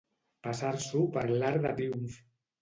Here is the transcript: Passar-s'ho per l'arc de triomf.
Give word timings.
Passar-s'ho 0.45 1.01
per 1.17 1.25
l'arc 1.43 1.61
de 1.67 1.75
triomf. 1.83 2.19